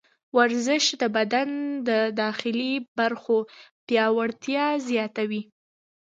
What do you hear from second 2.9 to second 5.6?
برخو پیاوړتیا زیاتوي.